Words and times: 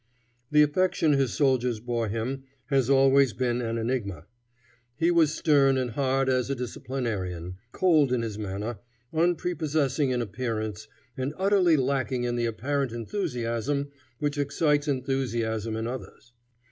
The 0.49 0.63
affection 0.63 1.13
his 1.13 1.31
soldiers 1.31 1.79
bore 1.79 2.07
him 2.07 2.45
has 2.71 2.89
always 2.89 3.33
been 3.33 3.61
an 3.61 3.77
enigma. 3.77 4.25
He 4.95 5.11
was 5.11 5.31
stern 5.35 5.77
and 5.77 5.91
hard 5.91 6.27
as 6.27 6.49
a 6.49 6.55
disciplinarian, 6.55 7.57
cold 7.71 8.11
in 8.11 8.23
his 8.23 8.35
manner, 8.39 8.79
unprepossessing 9.13 10.09
in 10.09 10.19
appearance, 10.19 10.87
and 11.15 11.35
utterly 11.37 11.77
lacking 11.77 12.23
in 12.23 12.35
the 12.35 12.47
apparent 12.47 12.91
enthusiasm 12.91 13.89
which 14.17 14.39
excites 14.39 14.87
enthusiasm 14.87 15.75
in 15.75 15.85
others. 15.85 16.33